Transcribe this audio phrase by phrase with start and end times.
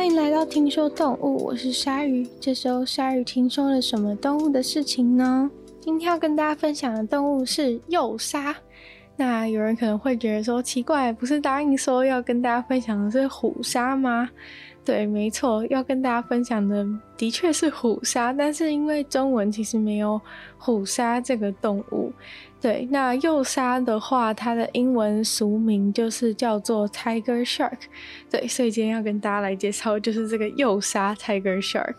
[0.00, 2.26] 欢迎来到听说动物，我是鲨鱼。
[2.40, 5.50] 这时候鲨鱼听说了什么动物的事情呢？
[5.78, 8.56] 今天要跟大家分享的动物是幼鲨。
[9.14, 14.26] 那有人可能会觉得说奇怪，不是答应说要跟大家分享的是虎鲨吗？
[14.84, 16.86] 对，没错，要跟大家分享的
[17.16, 20.20] 的确是虎鲨，但是因为中文其实没有
[20.58, 22.12] 虎鲨这个动物。
[22.60, 27.78] 对，那幼鲨的话，它的英文俗名就是叫做 Tiger Shark。
[28.30, 31.94] 对，所以今天要跟大家来介绍就是这个幼鲨 Tiger Shark。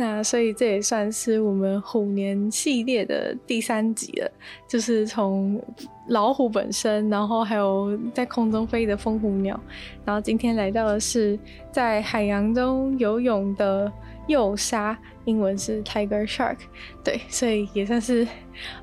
[0.00, 4.32] 那所以这也算是我们虎年系列的第三集了，
[4.66, 5.62] 就是从
[6.08, 9.60] 老虎本身，然后还有在空中飞的风虎鸟，
[10.06, 11.38] 然后今天来到的是
[11.70, 13.92] 在海洋中游泳的
[14.26, 16.56] 幼鲨，英文是 Tiger Shark。
[17.04, 18.26] 对，所以也算是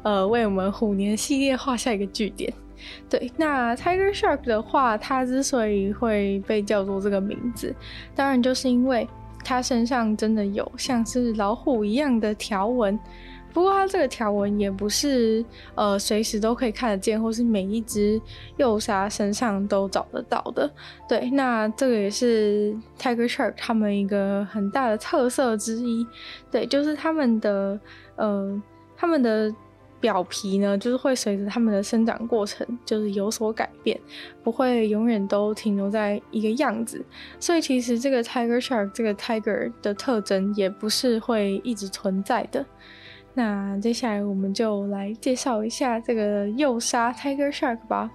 [0.04, 2.54] 呃为我们虎年系列画下一个句点。
[3.10, 7.76] 对，那 Tiger Shark 的话，它之所以会被叫做这个名字，
[8.14, 9.08] 当然就是因为。
[9.48, 13.00] 它身上真的有像是老虎一样的条纹，
[13.54, 18.22] 不过它这个条纹也不是呃随时都可以看得见，或是每一只
[18.58, 20.70] 幼鲨身上都找得到的。
[21.08, 26.06] 对，那这个也是 Tiger Shark 他们一个很大的特色之一。
[26.52, 27.80] 对，就是他们的
[28.18, 28.62] 呃
[28.98, 29.56] 他们的。
[30.00, 34.00] 表皮呢，就是会随着它们的生长过程，就是有所改变，
[34.44, 37.04] 不会永远都停留在一个样子。
[37.40, 42.66] 所以其实这个 Tiger Shark 这个 Tiger 的特征也不是会一直存在的。
[43.34, 48.10] 那接下来我们就来介绍一下这个幼鲨 Tiger Shark 吧。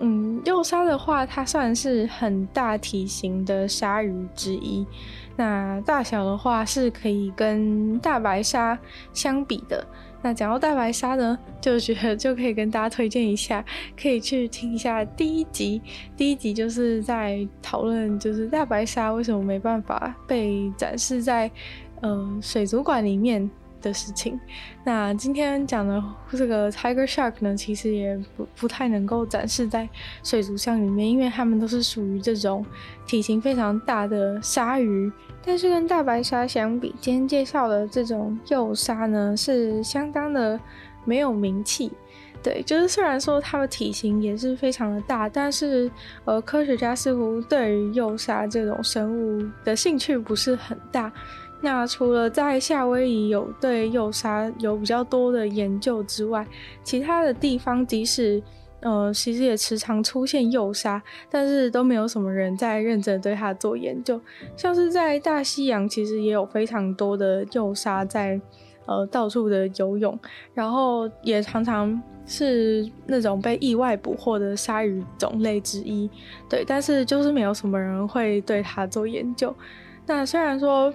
[0.00, 4.86] 嗯，幼鲨的话，它算是很大体型的鲨鱼之一。
[5.34, 8.78] 那大小的话是可以跟大白鲨
[9.12, 9.84] 相比的。
[10.28, 13.64] 那讲到大白鲨呢，就觉得就可以跟大家推荐一下，
[13.98, 15.80] 可以去听一下第一集。
[16.18, 21.50] 第一集就是在讨论，就是大白鲨为什么没办法被展示在
[22.02, 24.38] 呃水族馆里面的事情。
[24.84, 29.88] 那今天讲的这个 Tiger Shark 呢，其实也不不太能够展示在
[30.22, 32.64] 水族箱里面，因为它们都是属于这种
[33.06, 35.10] 体型非常大的鲨鱼。
[35.44, 40.60] 但是跟大白鲨相比，今天介绍的这种幼鲨呢，是相当的
[41.04, 41.90] 没有名气。
[42.40, 45.90] 对，就是虽然说它的体型也是非常的大，但是
[46.24, 51.10] 呃，科学家似乎对于幼鲨这种生物的兴趣不是很大。
[51.60, 56.46] 那除了在夏威夷有对幼鲨有比较多的研究之外，
[56.84, 58.40] 其他的地方即使
[58.80, 64.20] 呃，其实也时常出现幼鲨，但是都没有什么人在认真对它做研究。
[64.56, 68.40] 像是在大西洋，其实也有非常多的幼鲨在
[68.86, 70.16] 呃到处的游泳，
[70.54, 76.08] 然后也常常是那种被意外捕获的鲨鱼种类之一。
[76.48, 79.52] 对，但是就是没有什么人会对它做研究。
[80.06, 80.94] 那虽然说。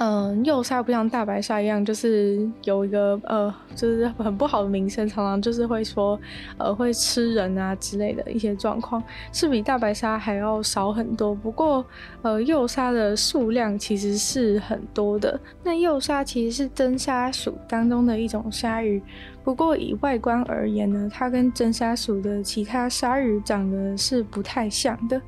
[0.00, 6.18] 嗯，幼鲨不像大白鲨一样，就是有一个呃，就是很不好的名声，常常就是会说，
[6.56, 11.34] 呃，会吃人啊之类的一些状况，是比大白鲨还要少很多。
[11.34, 11.84] 不过，
[12.22, 15.38] 呃，幼鲨的数量其实是很多的。
[15.62, 19.02] 那幼鲨其实是真鲨属当中的一种鲨鱼，
[19.44, 25.20] 不过以外观而言呢，它跟真鲨属的其他鲨鱼长得是不太像的。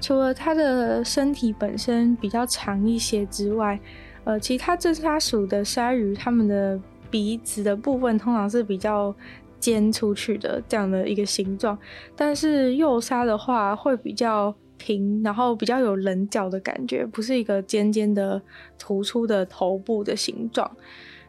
[0.00, 3.78] 除了它的身体本身比较长一些之外，
[4.24, 6.78] 呃，其他真鲨属的鲨鱼，它们的
[7.10, 9.12] 鼻子的部分通常是比较
[9.58, 11.76] 尖出去的这样的一个形状，
[12.14, 18.40] 但是幼鲨的话会比较平，然后比较有棱角的感觉，不是一个尖尖的
[18.78, 20.70] 突出的头部的形状。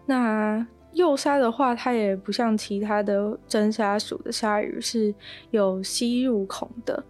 [0.05, 5.11] 那幼鲨的话，它也不像其他的真鲨属的鲨鱼是
[5.49, 7.03] 有吸入孔的，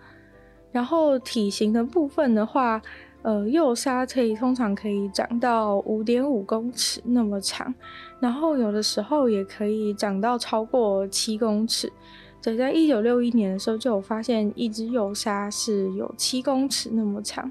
[0.71, 2.81] 然后体型的部分的话。
[3.23, 7.73] 呃，幼鲨可以通常可以长到五点五公尺那么长，
[8.19, 11.91] 然后有的时候也可以长到超过七公尺。
[12.41, 17.49] 对，在一九六一年的时候就有发现一只幼鲨是有七公尺那么长。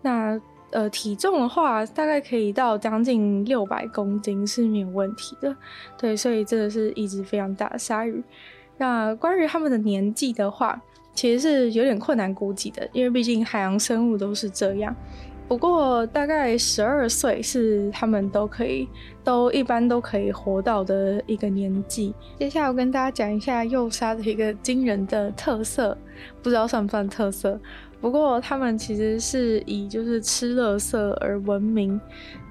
[0.00, 5.56] 那呃，体重的话大概可以到将近六百公斤是没有问题的。
[5.98, 8.22] 对，所以真的是一只非常大的鲨鱼。
[8.76, 10.80] 那关于它们的年纪的话，
[11.14, 14.94] 其实是有点困难估计的，因为毕竟海洋生物都是这样。
[15.46, 18.88] 不过大概十二岁是他们都可以，
[19.22, 22.14] 都一般都可以活到的一个年纪。
[22.38, 25.96] 接下来我跟大家讲一下幼鲨的一个惊人的特色，
[26.42, 27.60] 不知道算不算特色？
[28.04, 31.98] 不过他们其实是以就是吃垃圾而闻名。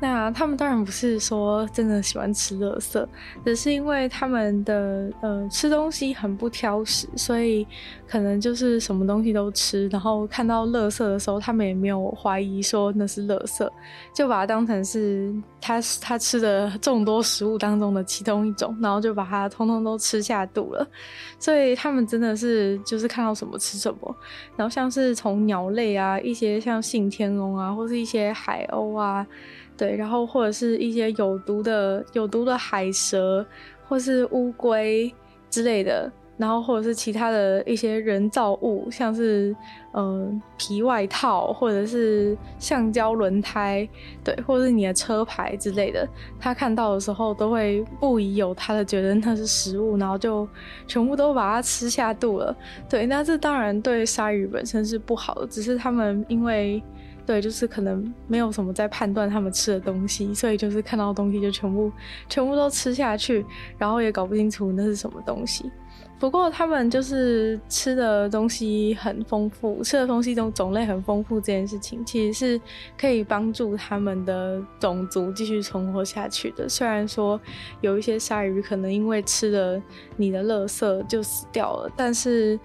[0.01, 3.05] 那他们当然不是说真的喜欢吃垃圾，
[3.45, 7.65] 只是因为他们的呃吃东西很不挑食，所以
[8.07, 9.87] 可能就是什么东西都吃。
[9.89, 13.69] 然后看到垃圾的时候，他们也没有怀疑说那是垃圾，
[14.11, 20.85] 就把它当成是他他吃的众多食物当中的其中一种，然后就把它通通都吃下肚了。
[21.39, 24.15] 所以他们真的是就是看到什么吃什么。
[24.57, 29.25] 然后像是从鸟类啊，一些像信天翁啊，或是一些海鸥啊。
[29.75, 33.43] 对，然后或者是一些有毒的、有毒的海蛇，
[33.87, 35.11] 或是乌龟
[35.49, 39.55] 之类的，然后或者是其他的一些人造物，像是
[39.93, 43.87] 嗯、呃、皮外套，或者是橡胶轮胎，
[44.23, 46.07] 对，或者是你的车牌之类的，
[46.39, 50.47] 他看到的时候都会不疑有他的觉得那是食物，然后就
[50.87, 52.55] 全部都把它吃下肚了。
[52.89, 56.81] 对，那这当然对鲨鱼本身是不好的，只是他们因为。
[57.25, 61.89] 对，就是可能没有什么在判断他们吃的东西，所以就是看到东西就全部
[62.27, 63.45] 全部都吃下去，
[63.77, 65.71] 然后也搞不清楚那是什么东西。
[66.23, 72.61] 不过他们就是吃的东西很丰富，吃的东西种种类很丰富，这件事情其实是
[72.97, 76.69] 可以帮助他们的种族继续存活下去的。
[76.69, 77.37] 虽然说
[77.81, 79.83] 有一些鲨鱼可能因为吃了
[80.15, 82.57] 你的垃圾就死掉了，但是，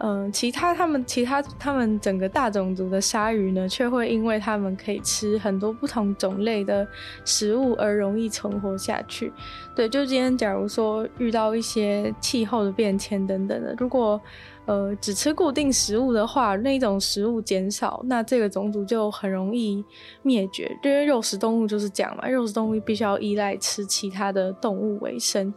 [0.00, 6.86] 嗯、其他他们其他他们整个大种族的鲨鱼呢，却会因为他们可以吃很多不同种类的
[7.24, 9.32] 食物而容易存活下去。
[9.76, 14.18] 对，就今天假如说遇到一些气候的变迁等等的，如果
[14.64, 19.84] 呃只吃固定食物的话，那一种食物减少，那这个种族就很容易
[20.22, 20.74] 灭绝。
[20.82, 25.52] 因为肉食动物就是这样嘛，肉食动物必须要依赖吃其他的动物为生。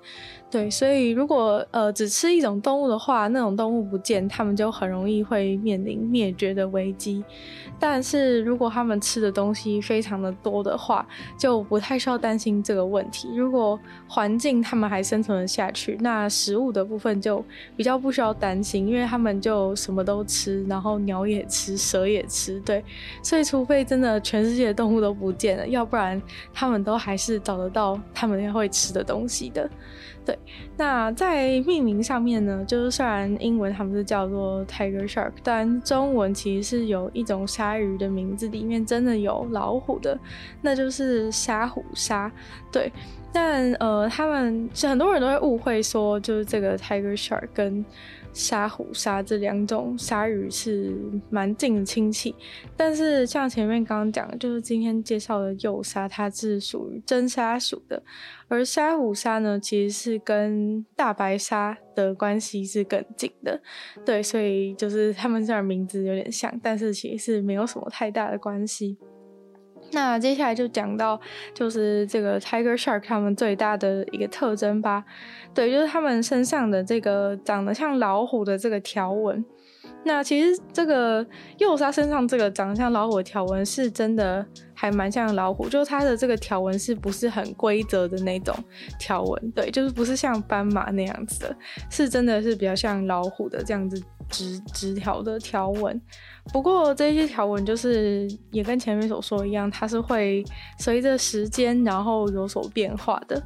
[0.51, 7.23] 对，所以如果呃只吃一种动物的话，那种动物不见，它们就很容易会面临灭绝的危机。
[7.79, 11.07] 但是如果它们吃的东西非常的多的话，
[11.37, 13.29] 就不太需要担心这个问题。
[13.35, 17.45] 如果环境它们还生存得下去，那食物的部分就
[17.77, 22.83] 比较不需要担心，因为它们就什么都吃，然后鸟也吃，蛇也吃，对。
[23.21, 26.19] 所以除非真的全世界的动物都不见了，要不然
[26.51, 29.69] 它们都还是找得到它们会吃的东西的。
[30.29, 30.37] 对，
[30.77, 40.19] 那在命名上面呢，就是虽然英文他们是叫做 Tiger Shark，但中文其实是有一种鲨鱼的名字里面真的有老虎的，
[40.61, 42.31] 那就是鲨虎鲨。
[42.71, 42.91] 对，
[43.33, 47.83] 但呃，他们很多人都会误会说，就是这个 Tiger Shark 跟
[48.31, 50.95] 鲨虎鲨这两种鲨鱼是
[51.29, 52.33] 蛮近的亲戚，
[52.77, 58.01] 但是像前面刚刚讲的，就是今天介绍的幼鲨，它是属于真鲨属的，
[58.47, 63.61] 而鲨虎鲨呢，其实是跟大白鲨的关系是更近的，
[64.05, 68.97] 对，所以就是他们这样名字有点像，但是其实是没有什么太大的关系。
[69.91, 71.19] 那接下来就讲到，
[71.53, 75.03] 就是这个 Tiger Shark 它们最大的一个特征吧。
[75.53, 79.43] 对，就是它们身上的这个长得像老虎的这个条纹。
[80.05, 81.25] 那其实这个
[81.57, 84.43] 幼鲨身上这个长得像老虎的条纹是真的
[84.73, 88.55] 还蛮像老虎，就是它的这个条纹是不是很规则的那种
[88.97, 89.51] 条纹？
[89.51, 91.55] 对，就是不是像斑马那样子的，
[91.89, 96.01] 是真的是比较像老虎的这样子直直条的条纹。
[96.51, 100.43] 不过这些条纹就是也跟前面所说一样，它是会
[100.79, 103.39] 随着时间然后有所变化的。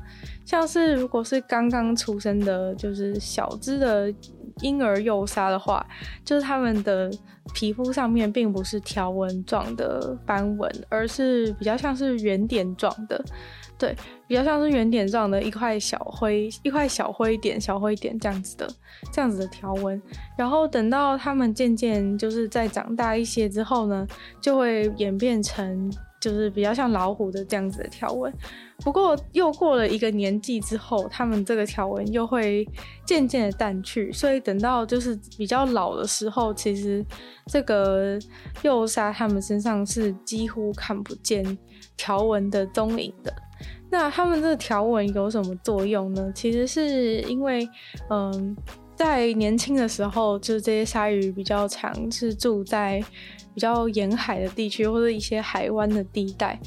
[0.45, 4.13] 像是如果是刚刚出生的，就是小只的
[4.61, 5.85] 婴儿幼鲨的话，
[6.23, 7.11] 就是它们的
[7.53, 13.23] 皮肤上面并不是条纹状的斑纹，而是比较像是圆点状的。
[13.75, 13.93] 对，
[14.27, 18.69] 比较像是圆点状的一块小灰，一块小灰点，小灰点这样子的，
[19.11, 20.01] 这样子的条纹。
[20.37, 24.07] 然后等到它们渐渐就是再长大一些之后呢，
[24.39, 25.91] 就会演变成
[26.23, 28.31] 就是比较像老虎的这样子的条纹。
[28.77, 32.67] 不过又过了一个年纪之后，它们这个条纹又会
[33.05, 37.05] 渐渐的淡去，所以等到就是比较老的时候，其实
[37.47, 38.17] 这个
[38.61, 41.57] 幼鲨它们身上是几乎看不见
[41.97, 43.33] 条纹的踪影的。
[43.89, 46.31] 那它们这个条纹有什么作用呢？
[46.33, 47.69] 其实是因为，
[48.09, 48.57] 嗯，
[48.95, 53.03] 在年轻的时候，就是这些鲨鱼比较常是住在
[53.53, 56.59] 比较沿海的地区或者一些海湾的地带。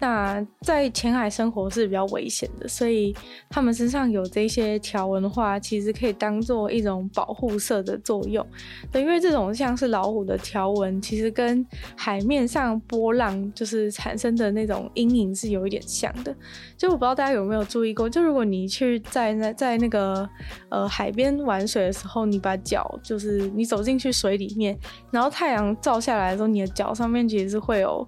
[0.00, 3.14] 那在浅海生活是比较危险的，所以
[3.48, 8.44] 它们身上有这些条纹的话，其实可以当做一种保护色的作用。
[8.90, 11.64] 对，因为这种像是老虎的条纹，其实跟
[11.96, 16.34] 海面上波浪就是产生的那种阴影是有一点像的。
[16.76, 20.28] 就我不知道大家有没有注意过，就如果你去在那在那个
[20.70, 24.78] 呃海边玩水的时候，你把脚就是你走进去水里面，
[25.10, 28.06] 然后太阳照下来的时候，你的脚上面其实是会有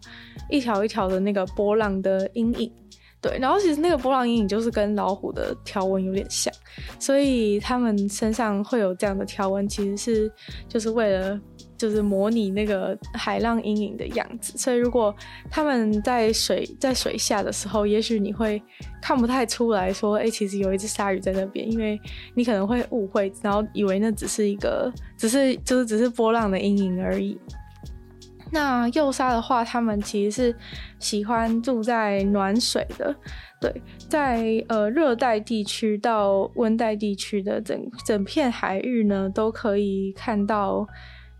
[0.49, 2.73] 一条一条的那个波浪的阴影。
[3.21, 6.53] 对，然后其实那个波浪阴影就是跟老虎的条纹有点像，
[7.01, 10.33] 所以他们身上会有这样的条纹，其实是
[10.69, 11.41] 就是为了
[11.77, 14.57] 就是模拟那个海浪阴影的样子。
[14.57, 15.15] 所以如果
[15.51, 18.63] 他们在水在水下的时候，也许你会
[19.01, 22.01] 看不太出来说，哎，其实有一只鲨鱼在那边，因为
[22.35, 27.39] 你可能会误会，然后以为那只是一个只是就是只是波浪的阴影而已。
[28.53, 30.57] 那幼鲨的话，它们其实是
[31.01, 33.15] 喜欢住在暖水的，
[33.61, 40.87] 对，在呃热带地区到温带地区的整整片海域呢，都可以看到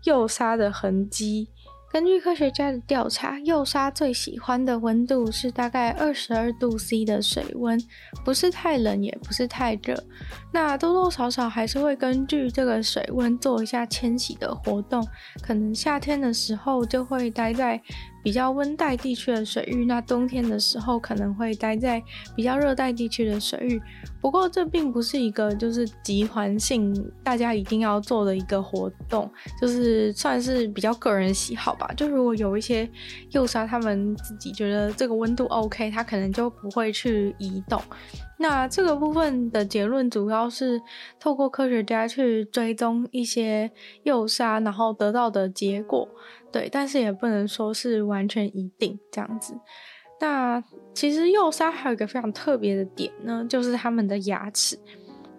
[0.03, 1.49] 幼鲨的痕迹。
[1.89, 7.81] 根据科学家的调查，幼鲨最喜欢的温度是大概二十二度 C 的水温，
[8.25, 9.97] 不是太冷，也不是太热。
[10.51, 15.07] 那多多少少还是会根据这个水温做一下迁徙的活动，
[15.41, 17.81] 可能夏天的时候就会待在
[18.27, 22.03] 比较温带地区的水域，那冬天的时候可能会待在
[22.35, 23.81] 比较热带地区的水域。
[24.19, 29.31] 不过这并不是一个就是集团性大家一定要做的一个活动，
[29.61, 31.89] 就是算是比较个人喜好吧。
[31.95, 32.89] 就如果有一些
[33.31, 37.81] 幼鲨，他们自己觉得这个温度 OK，他可能就不会去移动。
[38.39, 40.79] 那这个部分的结论主要是
[41.17, 43.71] 透过科学家去追踪一些
[44.03, 46.09] 幼鲨，然后得到的结果。
[46.51, 49.53] 对，但是也不能说是完全一定这样子。
[50.19, 50.63] 那
[50.93, 54.79] 其实幼鲨还有一个非常特别的点呢，就是它们的牙齿。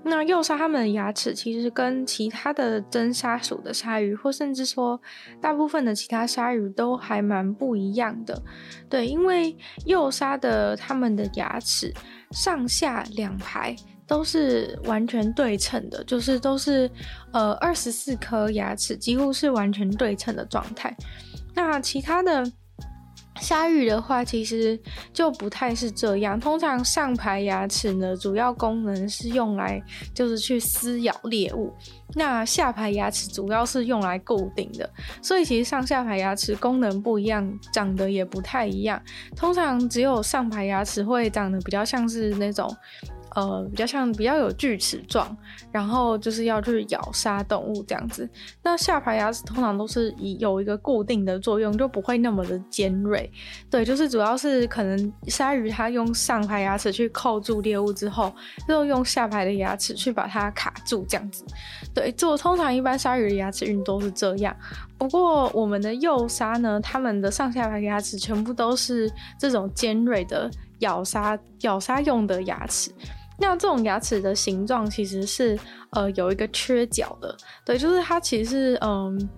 [0.04, 4.98] 那幼鲨它们的牙齿其实跟其他的真鲨属的鲨鱼，或甚至说
[5.40, 8.40] 大部分的其他鲨鱼都还蛮不一样的。
[8.88, 11.92] 对，因为幼鲨的它们的牙齿
[12.30, 13.74] 上下两排
[14.08, 16.90] 都是完全对称的，就是都是
[17.32, 20.96] 呃二十四颗牙齿，几乎是完全对称的状态。
[21.54, 22.50] 那其他的。
[23.40, 24.76] 鲨鱼的话，其实
[25.12, 26.40] 就不太是这样。
[26.40, 29.80] 通常上排牙齿呢，主要功能是用来
[30.12, 31.72] 就是去撕咬猎物；
[32.14, 34.90] 那下排牙齿主要是用来固定的。
[35.22, 39.00] 所以其实上下排牙齿功能不一样，长得也不太一样。
[39.36, 42.68] 通常只有上排牙齿会长得比较像是那种。
[43.38, 45.36] 呃，比较像比较有锯齿状，
[45.70, 48.28] 然后就是要去咬杀动物这样子。
[48.64, 53.30] 那下排牙齿通常都是以有一个固定的作用，就不会那么的尖锐。
[53.70, 58.34] 对，就是主要是可能鲨鱼它用上排牙齿去扣住猎物之后，
[58.68, 61.44] 又用下排的牙齿去把它卡住这样子。
[61.94, 64.56] 对，做通常一般鲨鱼的牙齿运都是这样。
[64.98, 72.90] 不过我们的幼鲨呢，它们的上下排牙齿全部都是这种尖锐的咬杀咬杀用的牙齿。
[73.38, 75.58] 那这种牙齿的形状其实是
[75.90, 79.28] 呃有一个缺角的，对，就是它其实嗯，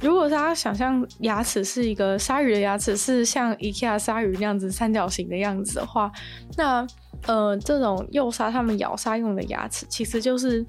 [0.00, 6.10] 如果大家想象牙齿是一个鲨鱼的牙齿是像 IKEA 鲨鱼那样子三角形的样子的话，
[6.56, 6.86] 那
[7.26, 10.64] 呃这种幼鲨它们咬鲨用的牙齿其实就是。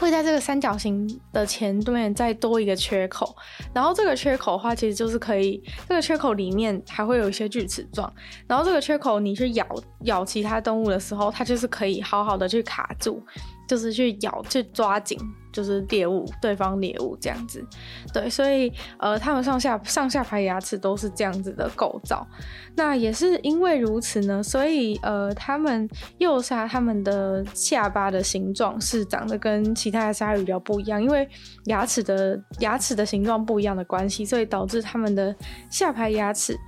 [0.00, 3.36] 会在这个三角形的前面再多一个缺口，
[3.74, 8.10] 然后这个缺口的话，其实就是可以，这个缺口里面还会有一些锯齿状，
[8.46, 9.66] 然后这个缺口你去咬
[10.04, 13.22] 咬其他动物的时候，它就是可以好好的去卡住。
[13.70, 15.16] 就是去咬，去抓紧，
[15.52, 17.64] 就是猎物，对方猎物这样子，
[18.12, 22.26] 对，所以呃，他们上下上下排牙齿都是这样子的构造。
[22.74, 31.28] 那也是因为如此呢，所以呃，他们幼鲨他们的下巴的形状是长得跟其他的鲨鱼比较不一样，因为
[31.66, 35.32] 牙齿的牙齿的形状不一样的关系，所以导致他们的
[35.70, 36.58] 下排牙齿。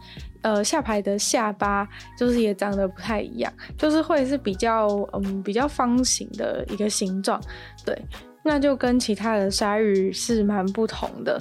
[0.42, 7.40] 呃，下排的下巴就是也长得不太一样，就是会是比较嗯比较方形的一个形状，
[7.84, 7.96] 对，
[8.44, 11.38] 那就跟其他的鲨鱼是蛮不同的。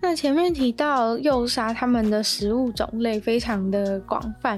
[0.00, 4.56] 那前面提到幼鲨它们的食物种类非常的广泛，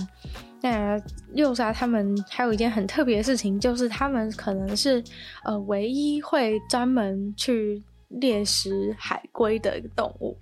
[0.61, 1.01] 那
[1.35, 5.03] 幼鲨它们还有一件很特别的事情，就是它们可能是
[5.45, 10.37] 呃唯一会专门去猎食海龟的一个动物。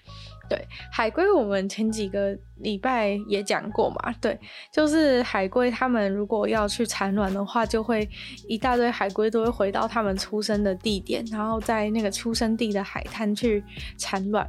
[0.48, 4.14] 对，海龟，我们前几个礼拜也讲过嘛。
[4.20, 4.38] 对，
[4.72, 8.08] 就是海龟，他们如果要去产卵的话，就会
[8.46, 13.62] 一大堆海龟都会回到他们出生的地点，然后在那个出生地的海滩去
[13.98, 14.46] 产卵。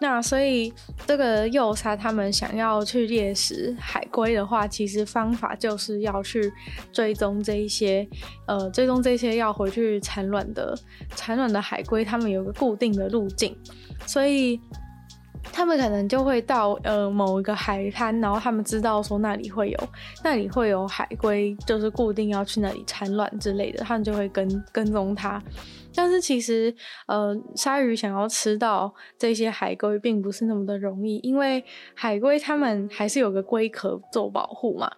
[0.00, 0.72] 那所以
[1.06, 6.52] 这个幼鲨他们想要去猎食海龟的话，其实方法就是要去
[6.92, 8.08] 追踪这一些，
[8.46, 10.78] 呃，追踪这些要回去产卵的
[11.16, 13.56] 产卵的海龟，他们有个固定的路径，
[14.06, 14.60] 所以。
[15.44, 19.78] 他们可能就会到呃某一个海滩，然后他们知道说那里会有
[20.22, 25.42] 那里会有海龟，就是固定要去那里产卵之类的，他们就会跟跟踪它。
[25.94, 26.74] 但是其实
[27.06, 31.64] 呃鲨鱼想要吃到这些海龟并不是那么的容易，因为
[31.94, 34.90] 海龟它们还是有个龟壳做保护嘛，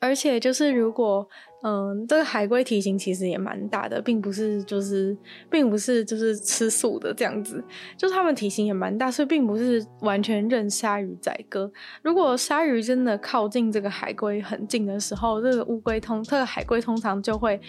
[0.00, 1.28] 而且就是如果。
[1.62, 5.14] 嗯，这个海龟体型其实也蛮大的，并不是就是，
[5.50, 7.62] 并不是就是吃素的这样子，
[7.98, 11.70] 就它们体型也蛮大，所以并不是完全任鲨鱼宰割。
[12.02, 17.60] 如果鲨鱼真的靠近这个海龟很近的时候，这个乌龟通，这个海龟通常就会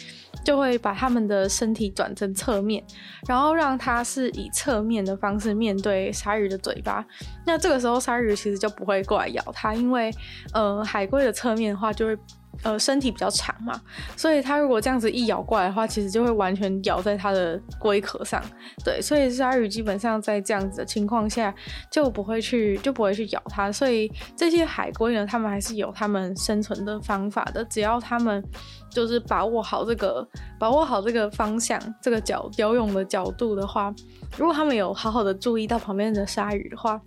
[0.46, 2.82] 就会把它们的身体转成侧面，
[3.28, 7.06] 然后让它是以侧面的方式面对鲨鱼的嘴巴。
[7.46, 10.10] 那这个时候鲨鱼其实就不会过来咬它，因为
[10.54, 12.18] 呃海龟的侧面的话就会。
[12.64, 13.82] 呃，身体比较长嘛，
[14.16, 18.40] 所以它如果这样子一咬过来的话，其实就会完全咬在它的龟壳上。
[18.86, 21.54] 对，所以鲨鱼基本上在这样子的情况下
[21.90, 23.72] 就不会去就不会去咬它。
[23.72, 28.44] 所以这些海龟呢，它们还是有它们生存的方法的，只要它们
[28.92, 30.28] 就是把握好这个
[30.60, 33.92] 把握好这个方向，这个角游泳的角度的话，
[34.38, 37.02] 如果它们有好好的注意到旁边的鲨鱼的话，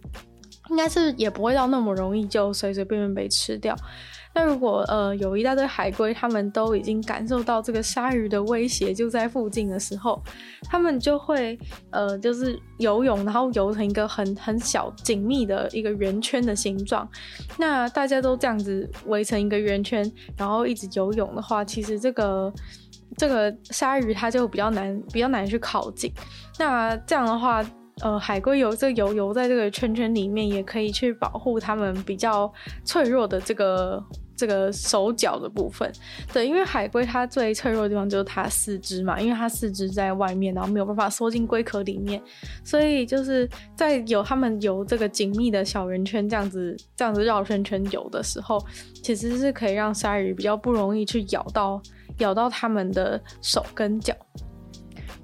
[0.70, 3.76] 应该是也不会到那么容易就随随便便被吃掉。
[4.34, 10.20] 那如果呃有一大堆海龟，他们都已经感受到这个鲨鱼的威胁就在附近的时候，
[10.64, 11.58] 他们就会
[11.90, 17.08] 呃就是游泳，然后游成一个很很小紧密的一个圆圈的形状。
[17.56, 22.52] 那大家都这样子围成一个圆圈，然后一直游泳的话，其实这个
[23.16, 26.12] 这个鲨鱼它就比较难比较难去靠近。
[26.58, 27.64] 那这样的话。
[28.02, 32.52] 呃，海龟游这游游在这个圈圈里面，也可以去保护它们比较
[32.84, 34.04] 脆弱的这个
[34.36, 35.90] 这个手脚的部分。
[36.32, 42.22] 对，因为海龟它最脆弱的地方就是它四肢嘛，因为它四肢在外面，然后没有办法缩进龟壳里面，
[42.64, 48.58] 所以就是在有它们游这个紧密的小圆圈这样子这样子绕圈圈游的时候，
[49.02, 51.80] 其实是可以让鲨鱼比较不容易去咬到
[52.18, 54.14] 咬到它们的手跟脚。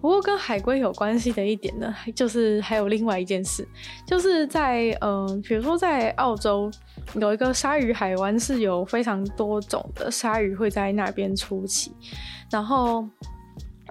[0.01, 3.69] 不过跟海龟有关系的一点呢，就是还有另外一件事，
[4.07, 6.71] 就是在嗯、呃，比如说在澳洲
[7.15, 11.93] 有一个鲨鱼海湾，是有非常多种的鲨鱼会在那边出奇，
[12.51, 13.09] 然后。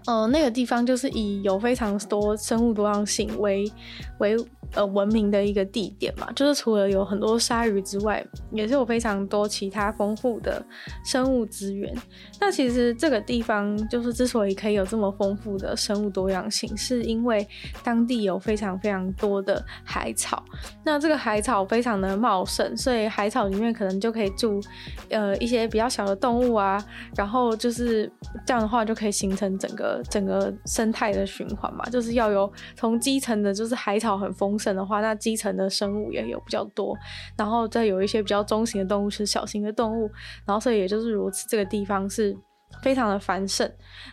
[0.06, 3.72] 呃，那个地方就是以有非常多生物多样性为
[4.20, 4.36] 为
[4.74, 10.64] 呃闻名的一个地点嘛，就是除了有很多鲨鱼之外，也是有非常多其他丰富的
[11.04, 11.94] 生物资源。
[12.40, 17.46] 那其实这个地方就是之所以可以有这么丰富的生物多样性，是因为
[17.84, 20.44] 当地有非常非常多的海草。
[20.84, 24.62] 那这个海草非常的茂盛，所以海草里面可能就可以住
[25.10, 26.84] 呃一些比较小的动物啊，
[27.16, 28.12] 然后就是
[28.46, 29.89] 这样的话就可以形成整个。
[30.10, 36.98] 整个生态的循环嘛，就是要有从基层的，就是海草很丰盛的话，那基层的生物也有比较多，
[37.38, 40.10] 然后再有一些比较中型的动物是小型的动物，
[40.46, 42.36] 然后所以也就是如此，这个地方是
[42.82, 43.70] 非常的繁盛。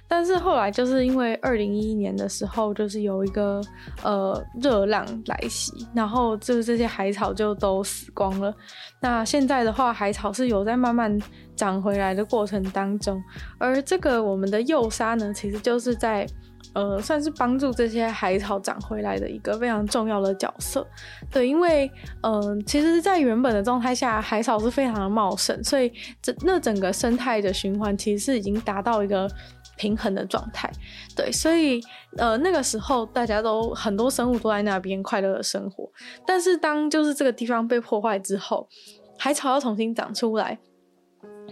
[0.08, 3.60] 但是后来就是因为二零一一年的时候，就是有一个
[4.02, 8.54] 呃热浪来袭，然后就是这些海草就都死光了。
[9.00, 11.18] 那现在的话，海草是有在慢慢。
[11.56, 13.18] 长回来的过程当中，
[13.56, 16.26] 而这个我们的幼沙呢，其实就是在
[16.76, 20.86] 呃，算是帮助这些海草长回来的一个非常重要的角色。
[21.30, 29.26] 对，因为嗯、其实，在原本的状态下，海草是非常的茂盛，所以整那整个生态的循环其实是已经达到一个
[29.78, 30.70] 平衡的状态。
[31.16, 31.80] 对，所以
[32.18, 35.90] 呃，那个时候大家都很多生物都在那边快乐的生活。
[36.26, 38.68] 但是当就是这个地方被破坏之后，
[39.16, 40.58] 海草要重新长出来。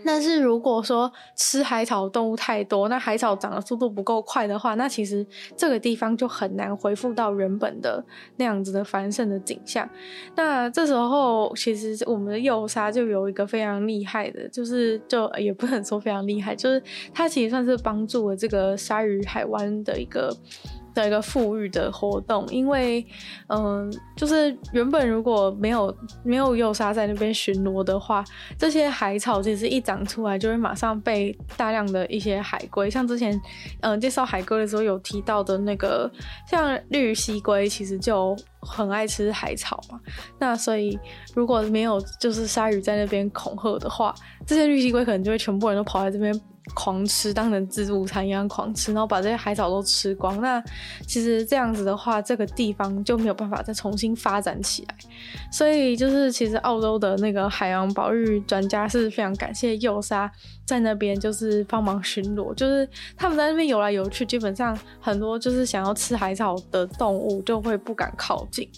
[0.06, 8.04] 但是如果说吃海草动物太多，那海草长的速度不够快的话，那其实这个地方就很难恢复到原本的
[8.37, 9.88] 那样子的繁盛的景象。
[10.37, 16.82] 那这时候，其实我们的幼鲨就有一个非常厉害的，就是就也不能说非常厉害，就是
[17.14, 20.37] 它其实算是帮助了这个鲨鱼海湾的一个。
[20.94, 23.04] 的一个富裕的活动，因为，
[23.48, 28.24] 嗯，就是原本如果没有没有幼鲨在那边巡逻的话，
[28.57, 33.38] 这些海草其实一长出来就会马上被大量的一些海龟，像之前
[33.80, 36.11] 嗯介绍海龟的时候有提到的那个，
[36.48, 40.00] 像绿蠵龟，其实就很爱吃海草嘛。
[40.38, 40.98] 那所以
[41.35, 44.14] 如果没有就是鲨鱼在那边恐吓的话，
[44.46, 46.40] 这些绿蠵龟可能就会全部人都跑在这边。
[46.72, 50.40] 狂吃，当成自助餐一样狂吃，然后把这些海草都吃光。
[50.40, 50.62] 那
[51.07, 54.94] 其实这样子的话，这个地方就没有办法再重新发展起来。
[55.53, 60.31] 所以就是，其实澳洲的那个海洋保育专家是非常感谢幼鲨
[60.64, 68.68] 在那边就是帮忙巡逻，就是他们在那边游来游去，基本上很多就是想要吃海草的动物就会不敢靠近。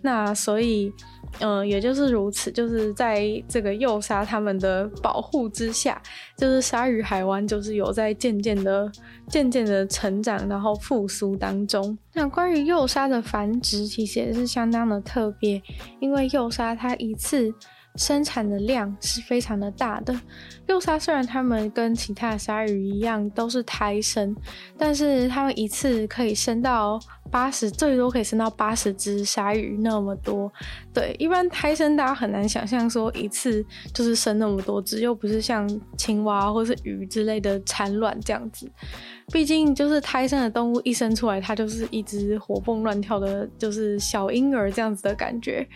[0.00, 0.92] 那所以。
[1.40, 6.00] 嗯、也就是如此，就是在这个幼鲨它们的保护之下，
[6.36, 8.90] 就是鲨鱼海湾就是有在渐渐的、
[9.28, 11.96] 渐渐的成长，然后复苏当中。
[12.12, 15.60] 那关于幼鲨的繁殖，其实也是相当的特别，
[16.00, 17.52] 因为幼鲨它一次
[17.96, 20.14] 生产的量是非常的大的。
[20.66, 24.34] 幼鲨虽然它们跟其他的鲨鱼一样都是胎生，
[24.78, 27.00] 但是它们一次可以生到。
[27.30, 30.52] 八十最多可以生到八十只鲨鱼那么多，
[30.92, 38.70] 对，一般胎生大家很难想象说一次就是生那么多只，又不是像青蛙或是鱼之类的产卵这样子。
[39.32, 45.66] 毕竟就是胎生的动物一生出来，它就是一只活蹦乱跳的，就是小婴儿这样子的感觉。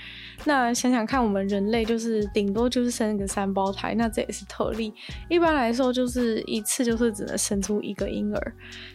[0.44, 4.92] 那想想看，我们人类就是顶多就是生一个三胞胎，那这也是特例。
[5.28, 8.52] 一般来说，就是一次就是只能生出一个婴儿，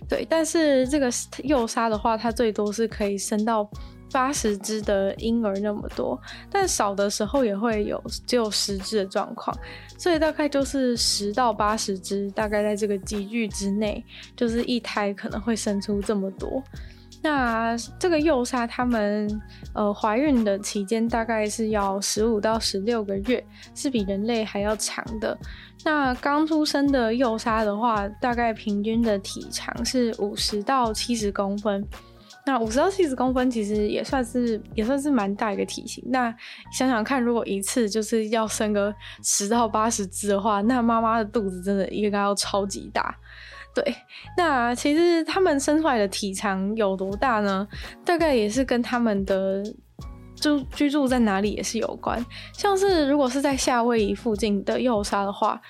[0.07, 0.25] 对。
[0.29, 1.11] 但是这个
[1.43, 3.69] 幼鲨的话，它最多是可以生到
[4.13, 6.17] 八十只的婴儿那么多，
[6.49, 9.53] 但少的时候也会有只有十只的状况，
[9.97, 16.63] 所以大概就是十到八十只，大概在这个级距之内，就是一胎可能会生出这么多。
[17.21, 19.41] 那这个幼鲨它们
[19.73, 25.37] 呃怀孕的期间大概是要十五到十六个月，是比人类还要长的。
[25.85, 31.85] 那刚出生的幼鲨的话，大概平均的体长是五十到七十公分。
[32.45, 36.03] 那五十到七十公分其实也算是也算是蛮大一个体型。
[36.07, 36.29] 那
[36.71, 43.15] 想想看，如果一次就是要生个十到八十只的话，那妈妈的肚子真的应该要超级大。
[43.73, 43.95] 对，
[44.37, 47.67] 那其实他们生出来的体长有多大呢？
[48.03, 49.63] 大概也是跟他们的
[50.35, 52.23] 就居住在哪里也是有关。
[52.53, 55.61] 像是如果是在夏威夷附近的幼鲨的话。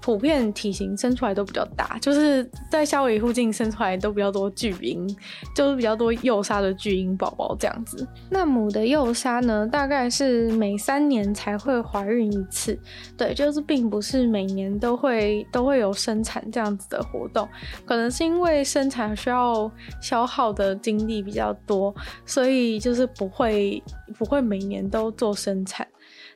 [0.00, 5.06] 普遍体型生出来都比较大，就是在夏威夷附近生出来都比较多巨婴，
[5.54, 8.06] 就是比较多幼鲨的巨婴宝宝这样子。
[8.30, 12.78] 那母的幼鲨呢，大概是每三年才会怀孕一次，
[13.16, 17.48] 对，就是并不是每年都会都会有生产这样子的活动，
[17.84, 23.82] 可能是因为生产需要消耗的精力比较多，所以就是不会
[24.18, 25.86] 不会每年都做生产。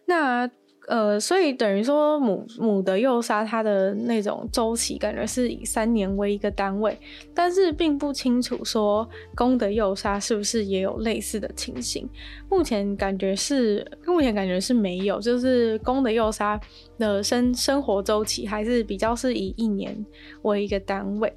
[0.06, 0.46] 那
[0.86, 6.98] 呃，所以等于说母母的幼鲨它的那种周期感觉是以三年为一个单位，
[7.32, 12.06] 但是并不清楚说公的幼鲨是不是也有类似的情形。
[12.50, 16.60] 目前感觉是，目前感觉是没有，就是公的幼鲨
[16.98, 20.04] 的生生活周期还是比较是以一年
[20.42, 21.32] 为一个单位。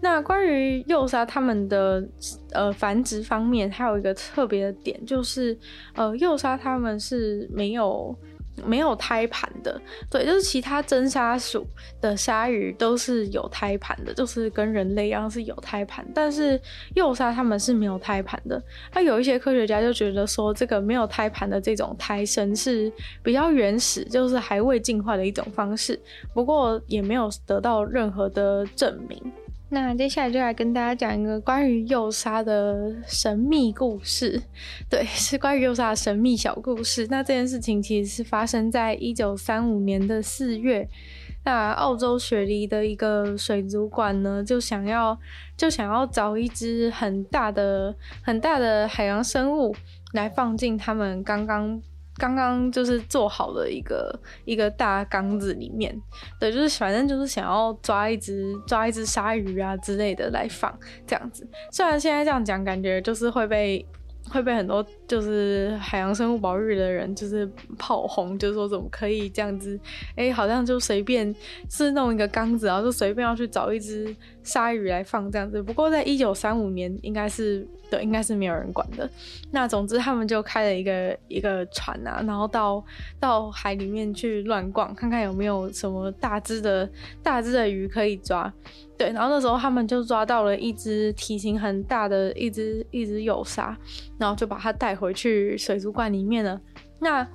[0.00, 2.04] 那关于幼鲨它们的
[2.50, 5.56] 呃繁殖方面，还有一个特别的点，就是
[5.94, 8.12] 呃幼鲨它们是没有。
[8.66, 11.66] 没有胎盘的，对，就是其他真鲨属
[12.00, 16.60] 的鲨鱼都是有胎盘的，就是跟人类一样是有胎盘，但是
[16.94, 18.62] 幼鲨它们是没有胎盘的。
[18.92, 25.98] 那有一些科学家就觉得说，这个没有胎盘的这种胎生是比较原始，就是还未进化的一种方式，
[26.34, 29.20] 不过也没有得到任何的证明。
[29.74, 34.42] 那接下来就来跟大家讲一个关于幼鲨的神秘故事，
[34.90, 37.06] 对， 是关于幼鲨的神秘小故事。
[37.08, 40.86] 那这件事情其实是发生在一九三五年的四月，
[41.44, 45.18] 那澳洲雪梨的一个水族馆呢，就想要
[45.56, 49.74] 就想要找一只很大的很大的海洋生物
[50.12, 51.80] 来放进他们刚刚。
[52.22, 55.92] 刚刚就是做好的一个一个大缸子里面，
[56.38, 60.72] 对，就是反正就是想要抓一只抓一只鲨鱼啊之类的来放
[61.04, 61.44] 这样子。
[61.72, 63.84] 虽然现在这样讲，感觉就是会被
[64.30, 67.44] 会被很多就是海洋生物保育的人就是
[67.76, 69.76] 炮轰，就是说怎么可以这样子？
[70.14, 71.34] 哎、好像就随便
[71.68, 75.62] 是弄一个缸子，然后就随便要去找一只鲨鱼来放这样子。
[75.62, 77.66] 不过在一九三五年，应该是。
[77.92, 79.06] 对，应该是没有人管的。
[79.50, 82.82] 那总之，他们就开了一个一个船啊，然后到
[83.20, 86.88] 到海里面去乱逛，看看有没有什么大只的
[87.22, 88.50] 大只的鱼可以抓。
[88.96, 93.76] 对，然后那时候他们就抓到了一只体型很大的一只一只幼鲨，
[94.16, 96.58] 然后就把它带回去水族馆里面了。
[96.98, 97.28] 那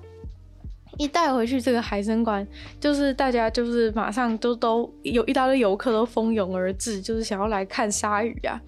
[0.97, 2.45] 一带回去这个海参馆，
[2.79, 8.59] 就是大家就是马上都都有一大堆游客都蜂拥而至，就是想要来看鲨鱼啊。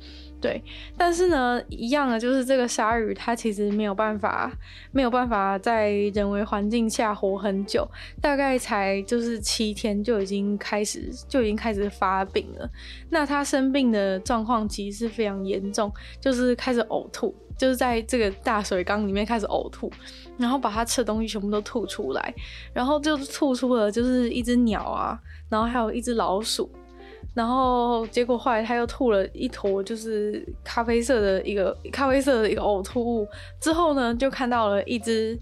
[0.42, 0.64] 对，
[0.98, 4.50] 但是呢，一样的就是这个鲨鱼，它其实没有办法，
[4.92, 7.86] 没有办法在人为环境下活很久，
[8.22, 12.70] 大概才就是七天就已经开始就已经开始发病了。
[13.10, 19.92] 那它生病的状况其实是非常严重，就是开始呕吐，就是在这个大水缸里面开始呕吐，
[20.38, 22.34] 然后把它吃的东西全部都吐出来，
[22.74, 26.72] 然后就吐出了就是一只鸟啊，然后还有一只老鼠。
[27.34, 33.28] 然后结果后来他又吐了一坨，就是咖啡色的一个咖啡色的一个呕吐物。
[33.62, 35.40] 之后呢，就看到了一只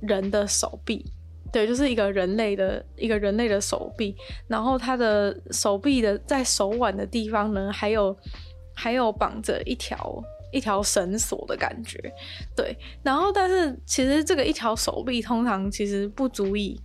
[0.00, 1.04] 人的手臂，
[1.52, 4.14] 对，就是一个人类的一个人类的手臂。
[4.46, 8.14] 然后他的手臂的在手腕的地方呢，还有
[8.74, 10.22] 还有绑着一条
[10.52, 11.98] 一条绳索的感觉，
[12.56, 12.76] 对。
[13.02, 16.78] 然后但是其实这个一条手臂通常其实不足以。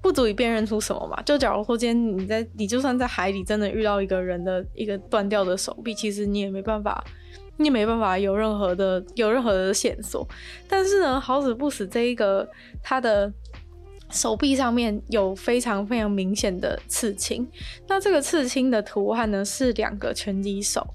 [0.00, 1.20] 不足以辨认出什么嘛？
[1.22, 7.04] 就假如说今天你在，你就算在海里真的遇到一个人的一个断掉的手臂，其实你也没办法，
[7.56, 10.26] 你也没办法有任何的有任何的线索。
[10.68, 12.48] 但是呢，好死不死，这一个
[12.82, 13.32] 他的
[14.10, 17.46] 手臂上面有非常非常明显的刺青。
[17.88, 20.86] 那这个刺青的图案呢，是两个拳击手。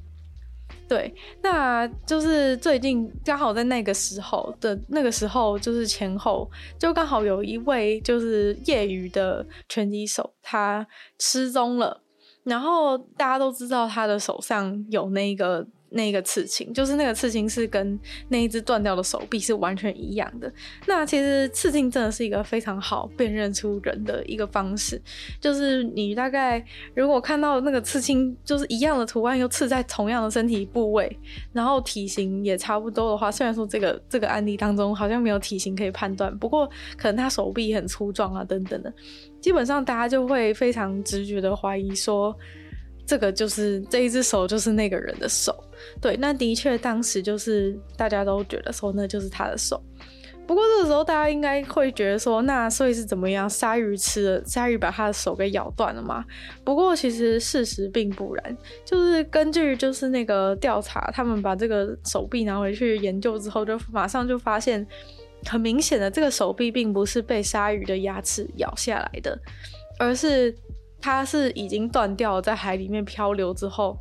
[0.88, 10.86] 对，那就是最近刚好在那个时候的那个时候，就是前后就刚好有一位就是业余的拳击手，他
[11.19, 12.02] 失踪了，
[12.43, 15.65] 然后大家都知道他的手上有那个。
[15.93, 20.51] 那个刺青，就是那个刺青是跟那一只断掉的手臂是完全一样的。
[20.88, 24.99] 那其实刺青真的是一个非常好辨认出人的一个方式，
[25.39, 31.19] 就是你大概如果看到那个刺青就是一样的图案，又刺在同样的身体部位，
[31.51, 38.91] 然后体型也差不多的话，虽然说这个这个案例当中好像没有体型可以判断，不过可能他手臂很粗壮啊等等的，
[39.39, 42.36] 基本上大家就会非常直觉的怀疑说。
[43.06, 45.53] 这个就是这一只手，就是那个人的手，
[46.02, 49.82] 对，那的确当时就是大家都觉得说那就是他的手。
[50.46, 53.50] 不过这个时候大家应该会觉得说，那所以是怎么样？
[53.50, 56.26] 鲨鱼吃了，鲨鱼把他的手给咬断了吗？
[56.65, 64.86] 不过其实事实并不然，就是根据就是那个调查，他们把这个手臂拿回去研究之后，就马上就发现，
[65.46, 69.39] 很明显的这个手臂并不是被鲨鱼的牙齿咬下来的，
[69.98, 70.54] 而是。
[71.06, 73.98] 它是已经断掉了，在海里面漂流之后，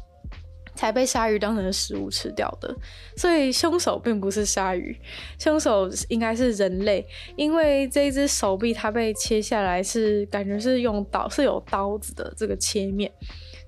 [0.75, 2.75] 才被鲨鱼当成食物吃掉的。
[3.17, 4.97] 所以凶手并不是鲨鱼，
[5.39, 7.07] 凶手应该是人类，
[7.37, 13.13] 因为这一只手臂它被切下来是感觉是用刀，是有刀子的这个切面。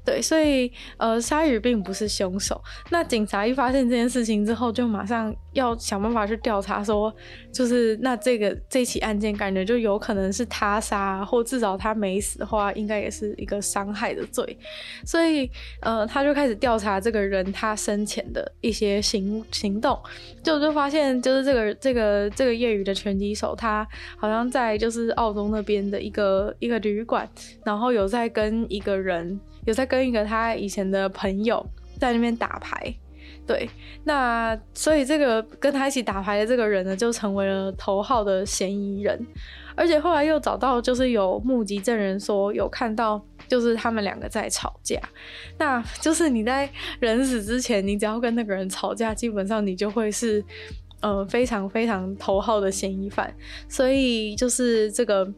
[0.04, 2.62] 对，所以呃，鲨鱼并不是凶手。
[2.90, 7.10] 那警察一发现这件事情之后，就马上要想办法去调查，说
[7.50, 14.58] 就是那这个这起案件，感觉就有可能是他杀，或至少他没死的话，应该也是一个伤害的罪。
[15.06, 19.98] 所以呃，他就开始调查这个人他生前的一些行行动，
[20.42, 23.88] 就就发现就是这个这个这个业余的拳击手，他
[24.18, 27.26] 好像在就是澳洲那边的一个一个旅馆，
[27.64, 29.40] 然后有在跟一个人。
[29.64, 31.64] 有在跟一个他以前的朋友
[31.98, 32.94] 在那边打牌，
[33.46, 33.68] 对，
[34.04, 39.26] 那所以这个跟他一起打牌的这个人呢，就成为了头号的嫌疑人，
[39.74, 44.98] 而且后来又找到就是有目击证人说有看到就是他们两个在吵架，
[45.58, 46.68] 那就是你在
[47.00, 50.42] 人死之前，你只要跟那个人吵架，基本上你就会是
[51.00, 53.32] 呃非常非常头号的嫌疑犯，
[53.68, 55.30] 所以就是这个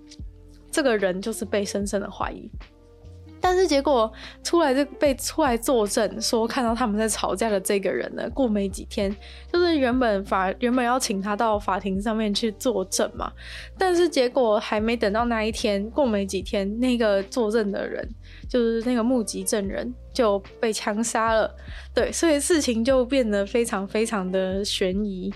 [0.70, 2.50] 这个人就是被深深的怀疑。
[3.40, 4.10] 但是结果
[4.42, 9.14] 出来就被出来作证说看到他们在吵架的这个人呢，过没几天，
[9.52, 13.30] 就是原本法原本要请他到法庭上面去作证嘛，
[13.78, 18.08] 但是结果还没等到那一天，过没几天，那个作证的人
[18.48, 21.54] 就是那个目击证人就被枪杀了，
[21.94, 25.32] 对，所以事情就变得非常非常的悬疑。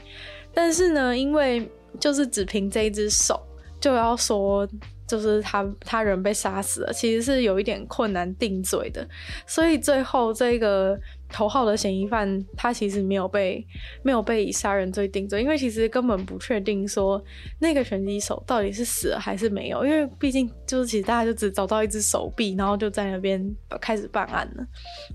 [0.53, 3.41] 但是呢，因为就是只凭这一只手
[3.79, 4.69] 就要说。
[5.11, 9.05] 就是他他人被杀死了，其实是有一点困难定罪的，
[9.45, 10.97] 所以最后这个
[11.29, 13.67] 头号的嫌疑犯他其实没有被
[14.05, 17.21] 没有被以杀人罪定罪，因为其实根本不确定说
[17.59, 23.45] 那个拳击手到底是死了还是没有，因为毕竟就是其实大家就只找到一只手臂，然后就在那边
[23.81, 24.65] 开始办案了。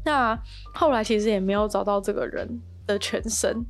[0.03, 0.37] 那
[0.73, 3.65] 后来其实也没有找到这个人的全身，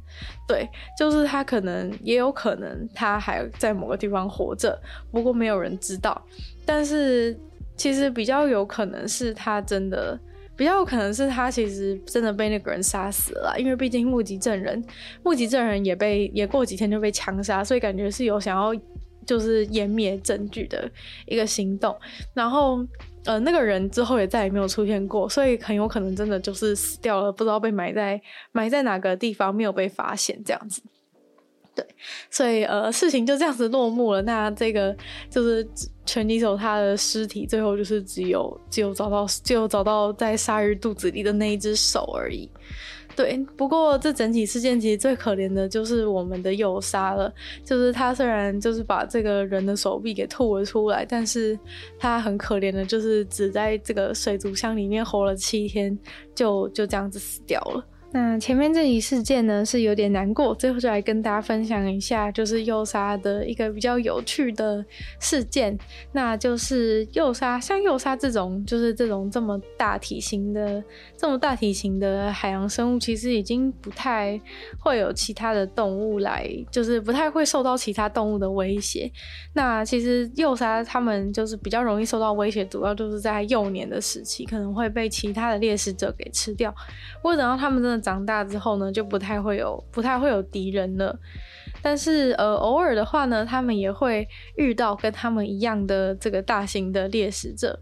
[0.47, 4.79] 对，就是他可能也有可能他还在某个地方活着，
[5.11, 6.21] 不过没有人知道。
[6.65, 7.37] 但是
[7.75, 10.19] 其实比较有可能是他真的，
[10.55, 14.83] 比较有可能是他其实真的被那个人杀死了，因为毕竟目击证人，
[15.23, 18.73] 目击证人也被也过几天就被枪杀，所以感觉是有想要
[19.25, 20.89] 就是湮灭证据的
[21.25, 21.95] 一个行动。
[22.33, 22.85] 然后
[23.25, 30.81] 呃，那个人之后也再也没有出现过，所以很有可能真的就是死掉了，不知道被埋在埋在哪个地方，没有被发现这样子。
[31.75, 31.85] 对，
[32.29, 34.21] 所以呃，事情就这样子落幕了。
[34.21, 34.95] 那这个
[35.29, 35.67] 就是
[36.05, 42.49] 拳击手他的尸体，最后就是只有只有找到只有找到在鲨鱼肚子里的那一只手而已。
[43.15, 47.33] 对，不过这整体事件其实最可怜的就是我们的幼鲨了。
[47.63, 51.57] 就是它虽然就是把这个人的手臂给吐了出来，但是
[51.97, 55.97] 它很可怜的，就是只在这个水族箱里面活了七天，
[56.35, 57.85] 就就这样子死掉了。
[58.15, 64.85] 那前面这一事件呢，是有点难过，最后就来跟大家分享一下，就是幼鲨的一个比较有趣的
[65.19, 65.77] 事件，
[66.13, 70.81] 那就是幼鲨，像幼鲨这种，就是这种这么大体型的、
[71.17, 74.39] 这么大体型的海洋生物，其实已经不太
[74.79, 79.11] 会有其他的动物来，就是不太会受到其他动物的威胁。
[79.51, 86.73] 那其实幼鲨它们就是比较容易受到威胁，主要就是在幼年的时期，可能会被其他的猎食者给吃掉，
[87.21, 88.04] 不过等到它们真的。
[88.05, 91.17] 长大之后呢，就不太会有不太会有敌人了。
[91.81, 97.79] 但是呃，偶尔的话呢，他们也会遇到跟他们一样的这个大型的猎食者。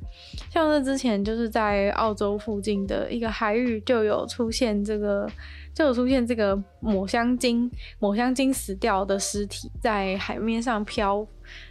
[0.49, 5.29] 像是之前就是在澳洲附近的一个海域，就有出现这个
[5.73, 11.25] 就有出现这个抹香鲸，抹香鲸死掉的尸体在海面上漂。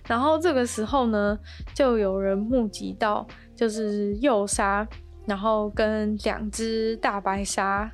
[0.06, 1.38] 然后这个时候呢，
[1.74, 4.86] 就有人目击到，就是幼鲨，
[5.26, 7.90] 然后跟两只大白鲨。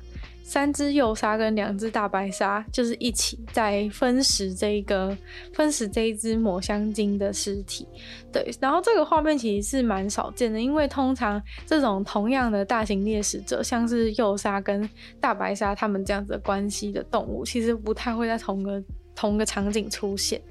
[0.49, 5.15] 三只幼鲨跟两只大白鲨就是一起在分食这一个
[5.53, 7.87] 分食这一只抹香鲸的尸体，
[8.31, 18.83] 对，然后这个画面其实是蛮少见的，因为通常这种同样的大型猎食者，像是幼鲨跟大白鲨他们这样子的关系的动物，其实不太会在同个。
[19.19, 20.41] 同个场景出现，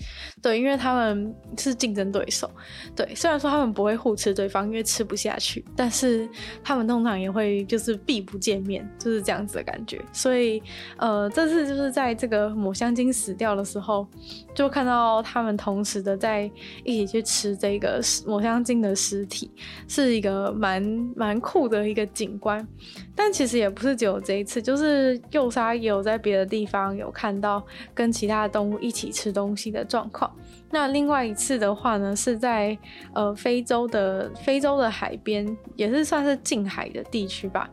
[0.43, 2.51] 对，因为他们是竞争对手，
[2.95, 6.29] 对，虽然说他们不会互吃对方，因为吃不下去，但是
[6.63, 9.99] 他们通常也会就是避不见面，就是这样子的感觉。
[10.13, 10.63] 所以，
[10.99, 14.07] 呃，这次就是在这个抹香鲸死掉的时候，
[14.55, 16.51] 就看到他们同时的在
[16.85, 19.51] 一起去吃这个抹香鲸的尸体，
[19.89, 20.83] 是一个蛮
[21.17, 22.69] 蛮酷的一个景观。
[23.17, 30.29] 但其实也不是只有这一次，就是幼鲨也有在别的地方有看到跟其他的动物一起吃东西的状况。
[30.73, 32.77] 那另外一次的话呢，是在
[33.15, 37.71] 呃非洲的非洲的海边，也是算是近海的地区吧。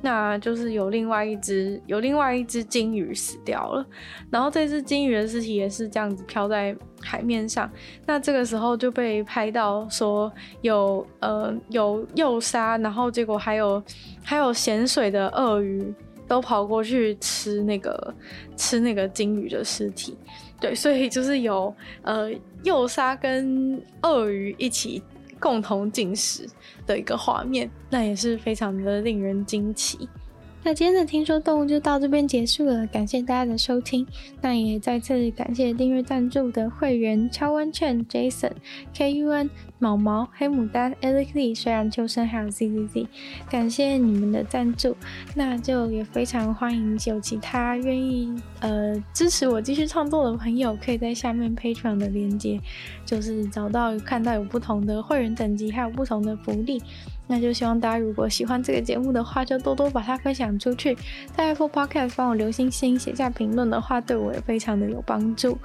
[0.00, 3.84] 那就是有另外一只有另外一只鲸鱼死掉了，
[4.30, 6.72] 然后这只鲸鱼的尸体也是这样子漂在
[7.02, 7.68] 海面上。
[8.06, 13.82] 那这个时候就被拍到说有呃有幼鲨，然后结果还有
[14.22, 15.92] 还有咸水的鳄鱼
[16.28, 18.14] 都跑过去吃那个
[18.56, 20.16] 吃那个鲸鱼的尸体。
[20.60, 22.30] 对，所以就是有呃
[22.62, 25.02] 幼鲨跟鳄鱼一起。
[25.40, 26.44] 共同进食
[26.84, 30.08] 的一个画面，那也是非常的令人惊奇。
[30.64, 34.06] 那今天的听说动物就到这边结束了，感谢大家的收听。
[34.42, 38.50] 那也再次感谢订阅赞助的会员超温券、Jason、
[38.94, 43.06] KUN、毛毛、黑牡丹、Alex Lee、虽然秋生还有 ZZZ，
[43.48, 44.94] 感谢你们的赞助。
[45.34, 52.60] 那就也非常欢迎有其他愿意呃支持我继续创作的朋友，可以在下面 Patreon 的链接，
[53.06, 56.82] 就是找到看到有不同的会员等级，还有不同的福利。
[57.28, 60.96] 那就希望大家如果喜欢这个节目的话，就多多把它分享出去。
[61.36, 65.56] 在 Apple Podcast 帮我留星星、写下评论的话，对我也非常的有帮助。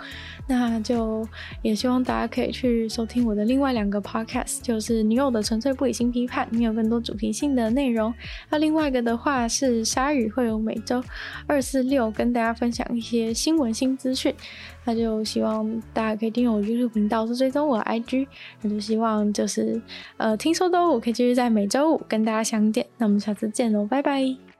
[0.45, 1.27] 那就
[1.61, 8.13] 也希望大家可以去收听我的另外两个 Podcast，就是女友的纯粹不理性批判，你有更多主题性的内容。
[8.49, 11.01] 那另外一个的话是鲨鱼，会有每周
[11.47, 14.35] 二、四、六跟大家分享一些新闻新资讯。
[14.85, 18.27] 那就希望大家可以订阅我 YouTube 频道，是追踪我的 IG。
[18.61, 19.81] 那就希望就是
[20.17, 22.85] 呃，听说都我可以继续在每周五跟大家相见。
[22.97, 24.52] 那我们下次见喽，拜拜。